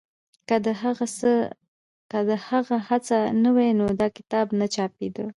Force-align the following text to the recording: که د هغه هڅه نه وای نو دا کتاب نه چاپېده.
که 2.13 2.21
د 2.29 2.31
هغه 2.51 2.77
هڅه 2.89 3.17
نه 3.43 3.49
وای 3.55 3.71
نو 3.79 3.85
دا 4.01 4.07
کتاب 4.17 4.47
نه 4.59 4.67
چاپېده. 4.73 5.25